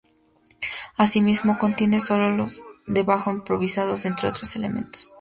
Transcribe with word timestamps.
Asimismo, 0.97 1.59
contienen 1.59 2.01
solos 2.01 2.63
de 2.87 3.03
bajo 3.03 3.29
improvisados 3.29 4.05
entre 4.07 4.29
otros 4.29 4.55
elementos. 4.55 5.09